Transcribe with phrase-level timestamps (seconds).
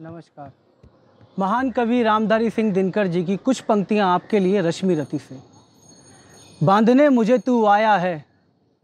[0.00, 0.50] नमस्कार।
[1.38, 5.36] महान कवि रामधारी सिंह दिनकर जी की कुछ पंक्तियाँ आपके लिए रश्मि रति से।
[6.62, 8.24] बांधने मुझे तू आया है,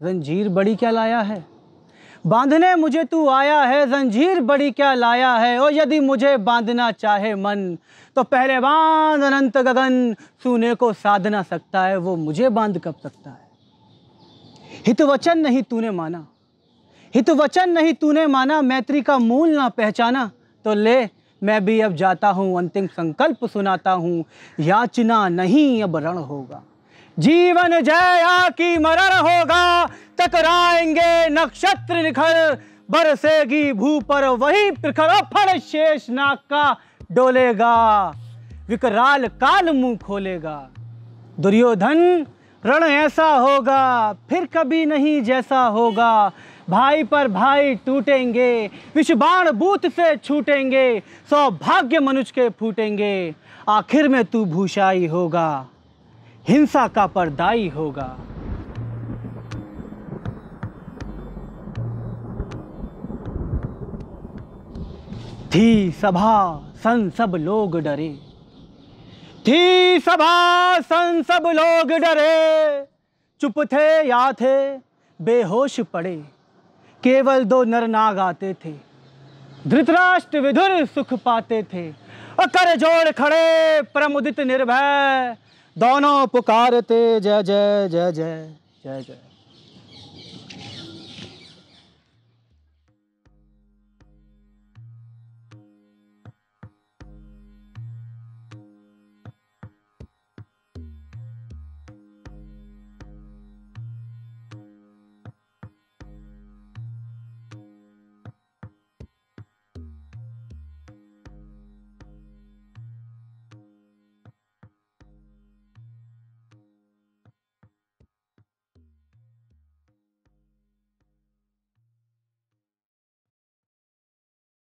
[0.01, 1.43] जंजीर बड़ी क्या लाया है?
[2.27, 5.57] बांधने मुझे तू आया है, जंजीर बड़ी क्या लाया है?
[5.59, 7.77] और यदि मुझे बांधना चाहे मन
[8.15, 10.13] तो पहले बाँध अनंत गगन,
[10.43, 13.47] सूने को साधना सकता है, वो मुझे बाँध कब सकता है?
[14.87, 16.25] हित वचन नहीं तूने माना,
[17.13, 20.31] हित वचन नहीं तूने माना, मैत्री का मूल ना पहचाना
[20.67, 21.09] तो ले,
[21.43, 24.25] मैं भी अब जाता हूँ, अंतिम संकल्प सुनाता हूँ।
[24.59, 26.61] याचना नहीं अब रण होगा।
[27.19, 29.85] जीवन जया की मरण होगा
[30.19, 32.57] टकराएँगे नक्षत्र निखर।
[32.91, 36.75] बरसेगी भू पर वही प्रखर फड़ शेष नाग का
[37.11, 38.07] डोलेगा।
[38.69, 40.69] विकराल काल मुँह खोलेगा।
[41.39, 42.25] दुर्योधन,
[42.65, 46.31] रण ऐसा होगा, फिर कभी नहीं जैसा होगा।
[46.69, 53.35] भाई पर भाई टूटेंगे, विषबाण बूथ से छूटेंगे, सौभाग्य मनुष्य के फूटेंगे।
[53.69, 55.67] आखिर में तू भूषाई होगा,
[56.49, 58.17] हिंसा का परदाई होगा।
[65.53, 68.13] थी सभा, सन सब लोग डरे।
[69.47, 72.85] थी सभा, सन सब लोग डरे।
[73.41, 74.77] चुप थे या थे,
[75.19, 76.23] बेहोश पड़े।
[77.03, 78.73] केवल दो नर नाग आते थे।
[79.67, 81.89] धृतराष्ट्र विधुर सुख पाते थे।
[82.39, 85.37] और कर जोड़ खड़े, प्रमुदित निर्भय।
[85.77, 89.17] दोनों पुकारते, जय जय जय जय जय जय।